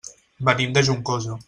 [0.49, 1.39] Venim de Juncosa.